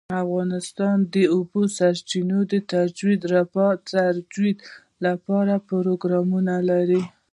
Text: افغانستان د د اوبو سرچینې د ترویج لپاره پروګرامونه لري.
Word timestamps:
افغانستان 0.23 0.97
د 1.03 1.05
د 1.15 1.15
اوبو 1.35 1.61
سرچینې 1.77 2.39
د 2.51 2.53
ترویج 2.71 3.21
لپاره 5.05 5.53
پروګرامونه 5.69 6.53
لري. 6.69 7.01